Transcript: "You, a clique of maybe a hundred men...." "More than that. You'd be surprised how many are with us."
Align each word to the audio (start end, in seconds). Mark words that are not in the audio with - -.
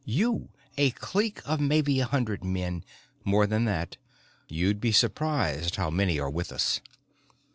"You, 0.03 0.49
a 0.79 0.89
clique 0.89 1.41
of 1.45 1.59
maybe 1.59 1.99
a 1.99 2.07
hundred 2.07 2.43
men...." 2.43 2.83
"More 3.23 3.45
than 3.45 3.65
that. 3.65 3.97
You'd 4.49 4.81
be 4.81 4.91
surprised 4.91 5.75
how 5.75 5.91
many 5.91 6.19
are 6.19 6.27
with 6.27 6.51
us." 6.51 6.81